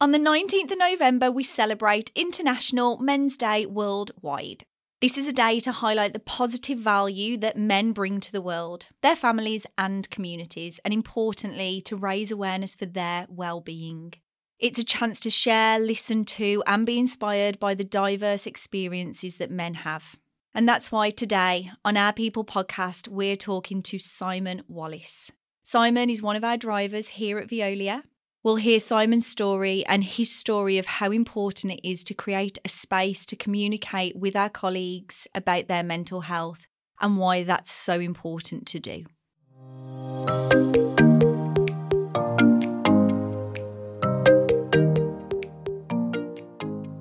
[0.00, 4.62] On the 19th of November, we celebrate International Men's Day worldwide.
[5.00, 8.86] This is a day to highlight the positive value that men bring to the world,
[9.02, 14.14] their families and communities, and importantly, to raise awareness for their well-being.
[14.60, 19.50] It's a chance to share, listen to, and be inspired by the diverse experiences that
[19.50, 20.14] men have.
[20.54, 25.32] And that's why today on our People podcast, we're talking to Simon Wallis.
[25.64, 28.04] Simon is one of our drivers here at Veolia.
[28.44, 32.68] We'll hear Simon's story and his story of how important it is to create a
[32.68, 36.68] space to communicate with our colleagues about their mental health
[37.00, 39.04] and why that's so important to do.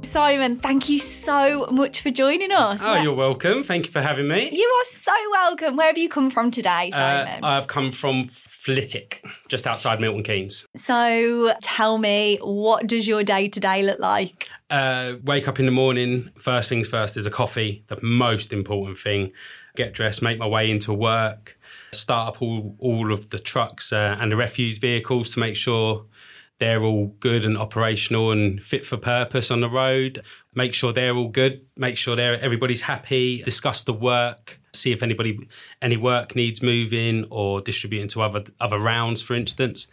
[0.01, 2.81] Simon, thank you so much for joining us.
[2.84, 3.63] Oh, you're welcome.
[3.63, 4.49] Thank you for having me.
[4.51, 5.76] You are so welcome.
[5.76, 7.43] Where have you come from today, Simon?
[7.43, 8.27] Uh, I've come from
[8.67, 10.66] Flitwick, just outside Milton Keynes.
[10.76, 14.49] so tell me, what does your day to day look like?
[14.70, 16.31] Uh, wake up in the morning.
[16.38, 19.32] First things first is a coffee, the most important thing.
[19.77, 21.57] Get dressed, make my way into work,
[21.93, 26.04] start up all, all of the trucks uh, and the refuse vehicles to make sure
[26.60, 30.22] they're all good and operational and fit for purpose on the road.
[30.55, 31.66] Make sure they're all good.
[31.76, 33.44] Make sure they're everybody's happy.
[33.44, 34.60] Discuss the work.
[34.74, 35.40] See if anybody
[35.82, 39.88] any work needs moving or distributing to other other rounds, for instance.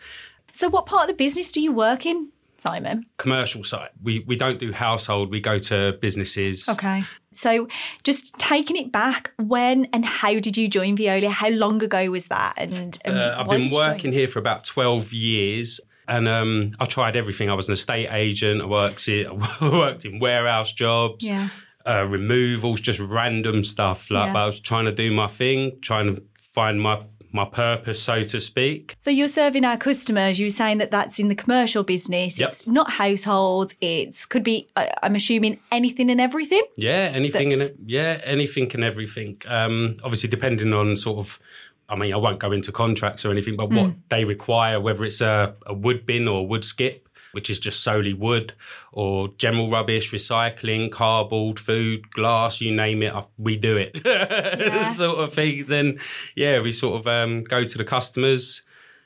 [0.53, 3.05] So, what part of the business do you work in, Simon?
[3.19, 3.91] Commercial side.
[4.03, 5.31] We we don't do household.
[5.31, 6.67] We go to businesses.
[6.69, 7.05] Okay.
[7.33, 7.67] So,
[8.05, 11.29] just taking it back, when and how did you join Veolia?
[11.29, 12.55] How long ago was that?
[12.57, 13.89] And, and Uh, I've been did you join?
[13.91, 17.51] working here for about 12 years and um, I tried everything.
[17.51, 21.49] I was an estate agent, I worked in, I worked in warehouse jobs, Yeah.
[21.87, 24.11] uh, removals, just random stuff.
[24.11, 24.33] Like Yeah.
[24.35, 27.03] but I was trying to do my thing, trying to find my,
[27.33, 28.95] my purpose, so to speak.
[29.01, 30.39] So, you're serving our customers.
[30.39, 32.39] You were saying that that's in the commercial business.
[32.39, 32.49] Yep.
[32.49, 33.75] It's not households.
[33.81, 34.69] It's could be,
[35.03, 36.63] I'm assuming, anything and everything.
[36.77, 39.41] Yeah, anything and That's- yeah, anything and everything.
[39.49, 41.41] Um, obviously, depending on sort of,
[41.89, 45.21] I mean, I won't go into contracts or anything, but what they require, whether it's
[45.21, 48.55] a, a wood bin or a wood skip, which is just solely wood,
[48.93, 53.99] or general rubbish, recycling, cardboard, food, glass, you name it, we do it,
[54.93, 55.67] sort of thing.
[55.67, 55.99] Then,
[56.35, 58.63] yeah, we sort of um, go to the customers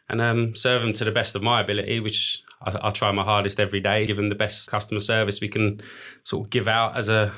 [0.09, 3.25] and um, serve them to the best of my ability, which I, I try my
[3.25, 5.81] hardest every day, give them the best customer service we can
[6.25, 7.35] sort of give out as a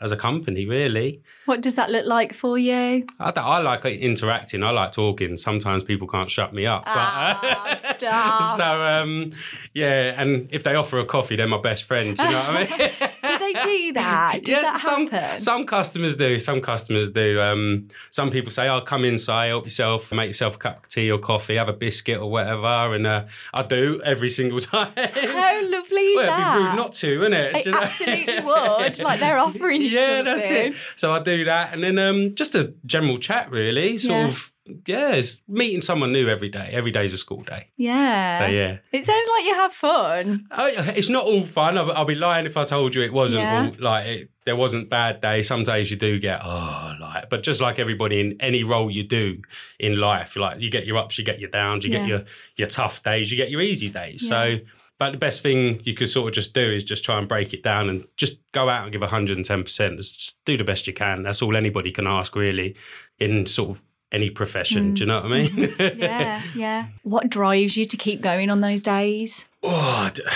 [0.00, 0.66] as a company.
[0.66, 3.06] Really, What does that look like for you?
[3.18, 4.62] I, I like interacting.
[4.62, 5.36] I like talking.
[5.36, 6.82] Sometimes people can't shut me up.
[6.86, 8.56] Ah, stop.
[8.56, 9.32] so um,
[9.72, 12.18] yeah, and if they offer a coffee, they're my best friend.
[12.18, 13.10] You know what I mean?
[13.62, 14.40] Do they do that?
[14.44, 15.40] Does that some happen?
[15.40, 16.38] some customers do.
[16.38, 17.40] Some customers do.
[17.40, 21.10] Um, some people say, "Oh, come inside, help yourself, make yourself a cup of tea
[21.10, 24.92] or coffee, have a biscuit or whatever." And uh, I do every single time.
[24.96, 26.56] How lovely is well, that?
[26.56, 27.56] it'd be rude not to, wouldn't it?
[27.56, 27.78] It you know?
[27.80, 28.98] absolutely would.
[29.00, 30.74] Like they're offering you yeah, that's it.
[30.96, 33.98] So I do that, and then um, just a general chat, really.
[33.98, 34.28] Sort Yeah.
[34.28, 34.52] of,
[34.86, 36.70] yeah, it's meeting someone new every day.
[36.72, 37.68] Every day's a school day.
[37.76, 38.38] Yeah.
[38.38, 38.78] So yeah.
[38.92, 40.46] It sounds like you have fun.
[40.50, 41.76] Oh, It's not all fun.
[41.76, 43.66] I'll, I'll be lying if I told you it wasn't Yeah.
[43.66, 45.48] all like it, there wasn't bad days.
[45.48, 49.02] Some days you do get oh like, but just like everybody in any role you
[49.02, 49.42] do
[49.78, 51.98] in life, like you get your ups, you get your downs, you Yeah.
[52.00, 52.24] get your
[52.56, 54.22] your tough days, you get your easy days.
[54.22, 54.28] Yeah.
[54.28, 54.58] So.
[54.96, 57.52] But the best thing you could sort of just do is just try and break
[57.52, 59.96] it down and just go out and give 110%.
[59.96, 61.24] Just do the best you can.
[61.24, 62.76] That's all anybody can ask, really,
[63.18, 63.82] in sort of
[64.14, 64.94] any profession.
[64.94, 65.46] Do you know what I mean?
[65.46, 65.98] Mm.
[66.04, 66.86] Yeah, yeah.
[67.02, 69.46] What drives you to keep going on those days?
[69.62, 70.22] Oh, d-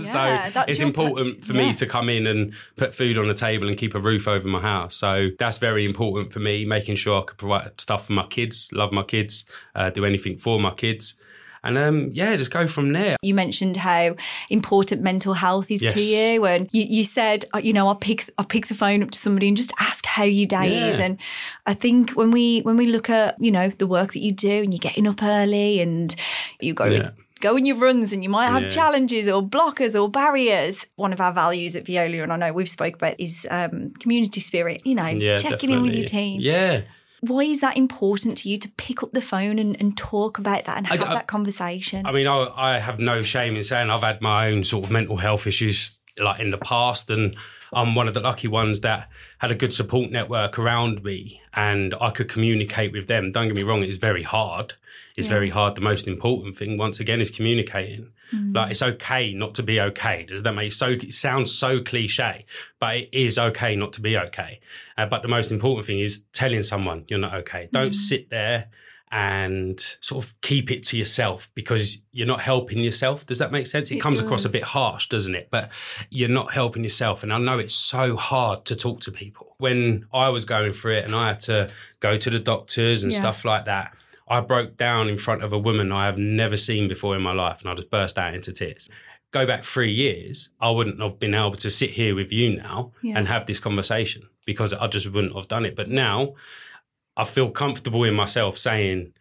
[0.00, 1.70] Yeah, so it's important for yeah.
[1.70, 4.46] me to come in and put food on the table and keep a roof over
[4.46, 4.94] my house.
[4.94, 8.70] So that's very important for me, making sure I could provide stuff for my kids,
[8.72, 11.16] love my kids, uh, do anything for my kids.
[11.64, 13.16] And um, yeah, just go from there.
[13.22, 14.14] You mentioned how
[14.50, 18.30] important mental health is to you, and you, you said, uh, you know, I'll pick
[18.38, 20.92] I'll pick the phone up to somebody and just ask how your day Yeah.
[20.92, 21.00] is.
[21.00, 21.18] And
[21.66, 24.62] I think when we when we look at you know the work that you do,
[24.62, 26.14] and you're getting up early, and
[26.60, 27.10] you go Yeah.
[27.40, 28.68] go in your runs, and you might have Yeah.
[28.70, 30.86] challenges or blockers or barriers.
[30.96, 34.40] One of our values at Veolia, and I know we've spoke about, is um, community
[34.40, 34.82] spirit.
[34.84, 36.40] You know, Yeah, checking in with your team.
[36.40, 36.82] Yeah.
[37.20, 40.64] Why is that important to you to pick up the phone and, and talk about
[40.66, 42.06] that and I- have I- that conversation?
[42.06, 44.90] I mean, I, I have no shame in saying I've had my own sort of
[44.90, 47.36] mental health issues like in the past, and
[47.72, 51.94] I'm one of the lucky ones that had a good support network around me, and
[52.00, 53.30] I could communicate with them.
[53.32, 54.74] Don't get me wrong; it's very hard.
[55.16, 55.34] It's Yeah.
[55.34, 55.74] very hard.
[55.74, 58.08] The most important thing, once again, is communicating.
[58.32, 60.24] Like it's okay not to be okay.
[60.28, 60.88] Does that make so?
[60.90, 62.44] It sounds so cliche,
[62.78, 64.60] but it is okay not to be okay.
[64.96, 67.68] Uh, but the most important thing is telling someone you're not okay.
[67.72, 68.68] Don't sit there
[69.10, 73.24] and sort of keep it to yourself because you're not helping yourself.
[73.24, 73.90] Does that make sense?
[73.90, 75.48] It, It comes across a bit harsh, doesn't it?
[75.50, 75.70] But
[76.10, 77.22] you're not helping yourself.
[77.22, 79.54] And I know it's so hard to talk to people.
[79.58, 81.70] When I was going through it and I had to
[82.00, 83.20] go to the doctors and Yeah.
[83.20, 83.94] stuff like that,
[84.30, 87.32] I broke down in front of a woman I have never seen before in my
[87.32, 88.88] life and I just burst out into tears.
[89.30, 92.92] Go back three years, I wouldn't have been able to sit here with you now
[93.02, 93.18] Yeah.
[93.18, 95.76] and have this conversation because I just wouldn't have done it.
[95.76, 96.34] But now
[97.16, 99.12] I feel comfortable in myself saying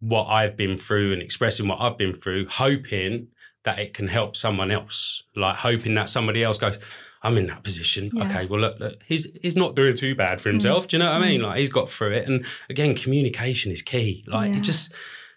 [0.00, 3.28] what I've been through and expressing what I've been through, hoping
[3.64, 5.22] that it can help someone else.
[5.36, 6.78] Like hoping that somebody else goes,
[7.22, 8.10] I'm in that position.
[8.14, 8.24] Yeah.
[8.24, 10.52] Okay, well look, look, he's he's not doing too bad for mm.
[10.52, 10.88] himself.
[10.88, 11.40] Do you know what I mean?
[11.40, 11.44] Mm.
[11.44, 12.28] Like he's got through it.
[12.28, 14.24] And again, communication is key.
[14.26, 14.60] Like Yeah.
[14.60, 14.92] just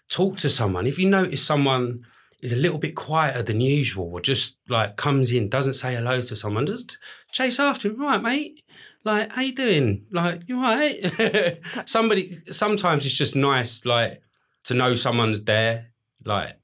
[0.08, 0.86] talk to someone.
[0.86, 2.04] If you notice someone
[2.40, 6.20] is a little bit quieter than usual, or just like comes in, doesn't say hello
[6.22, 6.98] to someone, just
[7.32, 8.00] chase after him.
[8.00, 8.60] Right, mate.
[9.04, 10.06] Like, how you doing?
[10.10, 11.60] Like, you all right?
[11.84, 12.38] Somebody.
[12.50, 14.22] Sometimes it's just nice, like,
[14.64, 15.88] to know someone's there.
[16.24, 16.56] Like,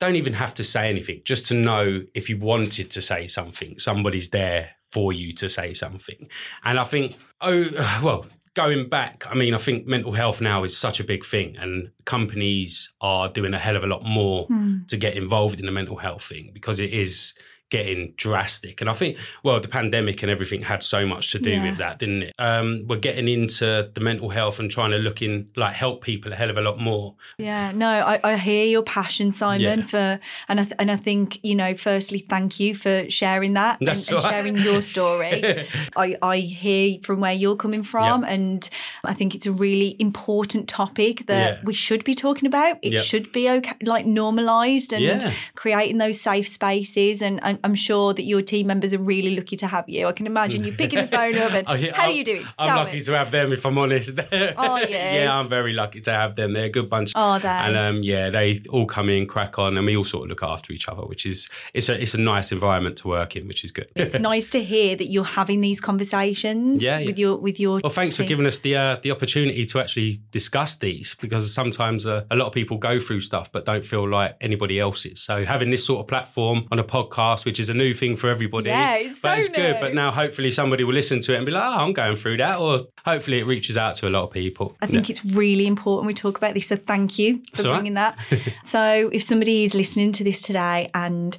[0.00, 1.22] don't even have to say anything.
[1.24, 5.72] Just to know if you wanted to say something, somebody's there for you to say
[5.72, 6.28] something.
[6.64, 7.64] And I think, oh,
[8.02, 11.56] well, going back, I mean, I think mental health now is such a big thing,
[11.58, 14.78] and companies are doing a hell of a lot more Hmm.
[14.88, 17.34] to get involved in the mental health thing because it is
[17.70, 18.80] getting drastic.
[18.80, 21.64] And I think, well, the pandemic and everything had so much to do Yeah.
[21.64, 22.34] with that, didn't it?
[22.38, 26.32] Um, we're getting into the mental health and trying to look in, like, help people
[26.32, 27.14] a hell of a lot more.
[27.38, 29.80] Yeah, no, I, I hear your passion, Simon.
[29.80, 29.86] Yeah.
[29.86, 33.80] For and I th- and I think you know, firstly, thank you for sharing that
[33.80, 35.42] and, That's and sharing your story.
[35.96, 38.68] I I hear from where you're coming from, and
[39.04, 42.78] I think it's a really important topic that we should be talking about.
[42.82, 47.22] It should be okay, like normalised and creating those safe spaces.
[47.22, 50.06] And, and I'm sure that your team members are really lucky to have you.
[50.06, 52.44] I can imagine you picking the phone up and Oh, how are I'm- you doing?
[52.58, 53.02] I'm Tell lucky me.
[53.04, 54.10] to have them, if I'm honest.
[54.58, 55.14] Oh, yeah.
[55.22, 56.52] yeah, I'm very lucky to have them.
[56.52, 57.12] They're a good bunch.
[57.14, 57.48] Oh, they.
[57.48, 60.42] And um, yeah, they all come in, crack on, and we all sort of look
[60.42, 63.64] after each other, which is it's a it's a nice environment to work in, which
[63.64, 63.88] is good.
[63.96, 67.06] it's nice to hear that you're having these conversations Yeah, yeah.
[67.06, 70.20] with your with your Well, thanks for giving us the uh, the opportunity to actually
[70.30, 74.08] discuss these because sometimes uh, a lot of people go through stuff but don't feel
[74.08, 75.20] like anybody else is.
[75.20, 78.28] So having this sort of platform on a podcast, which is a new thing for
[78.28, 79.78] everybody, Yeah, it's but so it's good.
[79.80, 82.36] But now hopefully somebody will listen to it and be like, "Oh, I'm going through
[82.38, 84.76] that," or hopefully it reaches out to a lot of people.
[84.82, 86.66] I think it's really important we talk about this.
[86.66, 87.78] So thank you for That's all right.
[87.78, 88.18] bringing that.
[88.64, 91.36] so if somebody is listening to this today and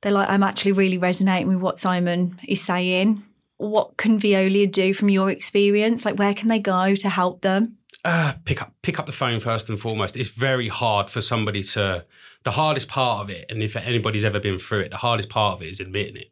[0.00, 3.22] they're like, I'm actually really resonating with what Simon is saying,
[3.58, 6.06] what can Veolia do from your experience?
[6.06, 7.76] Like where can they go to help them?
[8.04, 10.16] uh, pick up pick up the phone first and foremost.
[10.16, 12.04] It's very hard for somebody to.
[12.42, 15.54] The hardest part of it, and if anybody's ever been through it, the hardest part
[15.54, 16.30] of it is admitting it.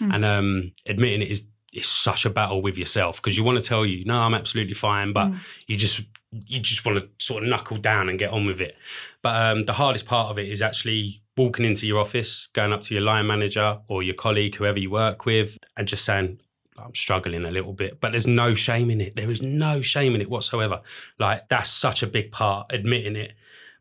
[0.00, 3.64] And um, admitting it is is such a battle with yourself because you want to
[3.64, 5.32] tell you, no, I'm absolutely fine, but
[5.66, 6.02] you just
[6.46, 8.76] you just want to sort of knuckle down and get on with it.
[9.22, 12.82] But um, the hardest part of it is actually walking into your office, going up
[12.82, 16.40] to your line manager or your colleague, whoever you work with, and just saying,
[16.76, 19.14] I'm struggling a little bit, but there's no shame in it.
[19.14, 20.80] There is no shame in it whatsoever.
[21.18, 23.32] Like that's such a big part, admitting it.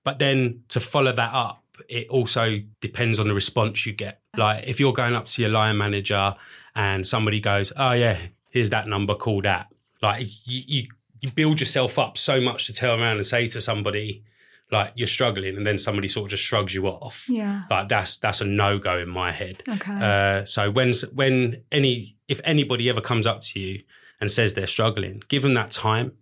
[0.03, 4.19] But then to follow that up, it also depends on the response you get.
[4.37, 6.35] Like if you're going up to your line manager
[6.75, 8.17] and somebody goes, "Oh yeah,
[8.49, 9.67] here's that number, call that."
[10.01, 10.87] Like you, you,
[11.21, 14.23] you build yourself up so much to turn around and say to somebody,
[14.71, 17.27] like you're struggling, and then somebody sort of just shrugs you off.
[17.29, 17.63] Yeah.
[17.69, 19.63] Like that's that's a no go in my head.
[19.67, 19.93] Okay.
[19.93, 23.83] Uh, so when when any if anybody ever comes up to you
[24.19, 26.13] and says they're struggling, give them that time,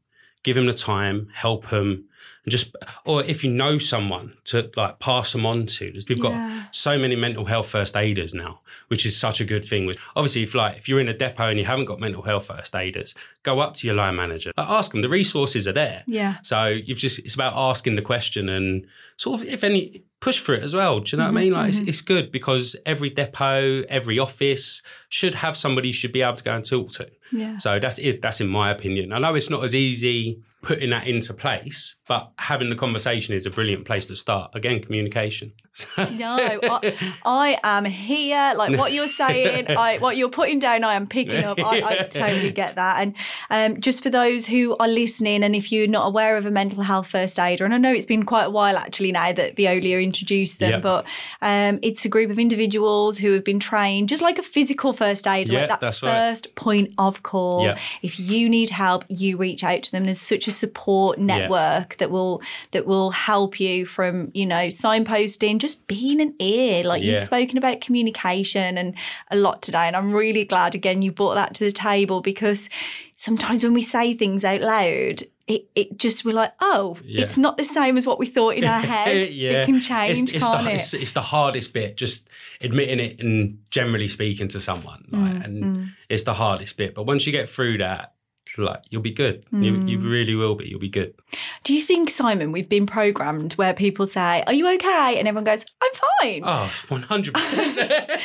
[0.44, 2.06] give them the time, help them,
[2.44, 2.76] and just
[3.06, 5.94] or if you know someone to like pass them on to.
[6.10, 6.64] We've got Yeah.
[6.72, 9.86] so many mental health first aiders now, which is such a good thing.
[9.86, 12.48] With obviously, if like if you're in a depot and you haven't got mental health
[12.48, 13.14] first aiders,
[13.44, 15.02] go up to your line manager, like, ask them.
[15.02, 16.04] The resources are there.
[16.08, 16.36] yeah.
[16.44, 18.86] So you've just it's about asking the question and
[19.18, 21.00] sort of if any push for it as well.
[21.00, 21.54] Do you know what I mean?
[21.54, 21.90] Like it's, mm-hmm.
[21.90, 26.44] it's good because every depot, every office should have somebody you should be able to
[26.44, 27.10] go and talk to.
[27.32, 27.58] Yeah.
[27.58, 28.22] So that's it.
[28.22, 29.14] That's in my opinion.
[29.14, 33.46] I know it's not as easy putting that into place, but having the conversation is
[33.46, 34.52] a brilliant place to start.
[34.54, 35.54] Again, communication.
[35.98, 36.94] No, I,
[37.26, 38.54] I am here.
[38.58, 41.60] Like what you're saying, I, what you're putting down, I am picking up.
[41.60, 43.02] I, I totally get that.
[43.02, 43.16] And
[43.50, 46.84] um, just for those who are listening, and if you're not aware of a mental
[46.84, 50.04] health first aider, and I know it's been quite a while actually now that Veolia
[50.04, 50.80] introduced them, Yeah.
[50.80, 51.06] but
[51.42, 55.26] um, it's a group of individuals who have been trained just like a physical first
[55.26, 56.12] aid, Yeah, like that that's right.
[56.14, 57.64] first point of call.
[57.64, 57.78] Yeah.
[58.02, 60.04] If you need help, you reach out to them.
[60.04, 61.96] There's such a support network yeah.
[62.00, 62.42] that will
[62.72, 66.84] that will help you from you know signposting, just being an ear.
[66.84, 67.12] Like yeah.
[67.12, 68.96] you've spoken about communication and
[69.30, 72.70] a lot today, and I'm really glad again you brought that to the table because
[73.14, 77.24] sometimes when we say things out loud, it, it just we're like, oh, yeah.
[77.24, 79.30] it's not the same as what we thought in our head.
[79.30, 79.62] yeah.
[79.62, 80.76] It can change, it's, it's can't the, it?
[80.76, 82.28] It's, it's, the hardest bit, just
[82.62, 85.90] admitting it and generally speaking to someone, like, mm, and mm.
[86.10, 86.96] it's the hardest bit.
[86.96, 88.14] But once you get through that,
[88.58, 89.46] like you'll be good.
[89.54, 89.64] Mm.
[89.64, 90.10] You, you mm.
[90.10, 90.68] really will be.
[90.68, 91.14] You'll be good.
[91.64, 95.44] Do you think, Simon, we've been programmed where people say, "Are you okay?" and everyone
[95.44, 97.80] goes, "I'm fine." Oh, one hundred percent.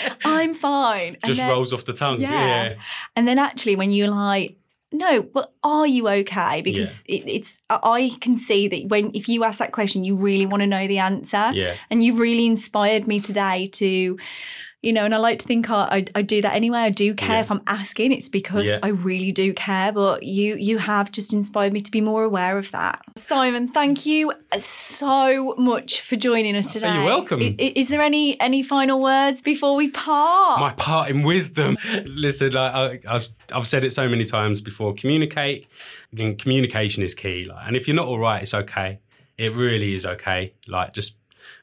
[0.24, 1.16] I'm fine.
[1.24, 2.20] Just then, rolls off the tongue.
[2.20, 2.30] Yeah.
[2.30, 2.74] yeah.
[3.14, 4.56] And then actually, when you're like,
[4.92, 6.62] no, but are you okay?
[6.62, 7.16] Because yeah.
[7.16, 10.62] it, it's I can see that when if you ask that question, you really want
[10.62, 11.50] to know the answer.
[11.52, 11.74] Yeah.
[11.90, 14.18] And you've really inspired me today to
[14.86, 16.78] you know, and I like to think I, I, I do that anyway.
[16.78, 17.40] I do care yeah.
[17.40, 18.12] if I'm asking.
[18.12, 18.78] It's because yeah.
[18.84, 19.90] I really do care.
[19.90, 23.02] But you you have just inspired me to be more aware of that.
[23.16, 26.94] Simon, thank you so much for joining us oh, today.
[26.94, 27.42] You're welcome.
[27.42, 30.60] Is, is there any any final words before we part?
[30.60, 31.76] My part in wisdom.
[32.04, 34.94] Listen, like, I, I've I've said it so many times before.
[34.94, 35.66] Communicate.
[36.12, 37.44] Again, Communication is key.
[37.44, 39.00] Like, and if you're not all right, it's okay.
[39.36, 40.52] It really is okay.
[40.68, 41.16] Like just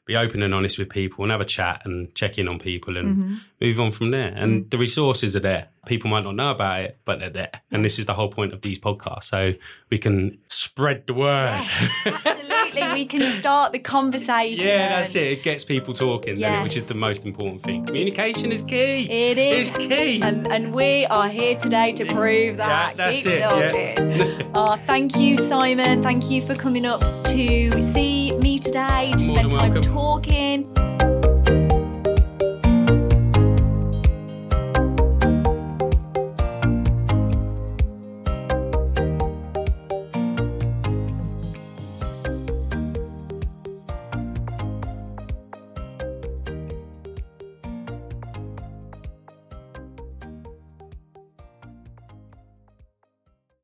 [0.06, 2.96] be open and honest with people and have a chat and check in on people
[2.96, 3.34] and mm-hmm.
[3.60, 4.28] move on from there.
[4.28, 4.68] And mm-hmm.
[4.68, 5.68] the resources are there.
[5.86, 7.62] People might not know about it, but they're there.
[7.70, 9.24] And this is the whole point of these podcasts.
[9.24, 9.54] So
[9.90, 11.60] we can spread the word.
[12.04, 12.54] Yes,
[12.94, 14.64] we can start the conversation.
[14.64, 15.32] Yeah, that's it.
[15.32, 16.62] It gets people talking, yes.
[16.62, 17.86] which is the most important thing.
[17.86, 19.02] Communication is key.
[19.10, 19.70] It is.
[19.70, 20.22] It's key.
[20.22, 22.96] And, and we are here today to prove that.
[22.96, 23.40] Yeah, that's Keep it.
[23.40, 24.10] talking.
[24.10, 24.50] Yeah.
[24.54, 26.02] oh, thank you, Simon.
[26.02, 28.23] Thank you for coming up to see
[28.64, 29.82] today, to More spend time welcome.
[29.92, 31.13] talking.